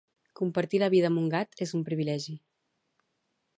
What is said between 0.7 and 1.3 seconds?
la vida amb un